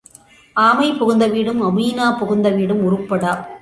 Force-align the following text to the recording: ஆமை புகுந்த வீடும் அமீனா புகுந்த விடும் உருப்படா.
ஆமை 0.55 0.91
புகுந்த 0.91 1.27
வீடும் 1.27 1.61
அமீனா 1.63 2.17
புகுந்த 2.19 2.49
விடும் 2.49 2.83
உருப்படா. 2.87 3.33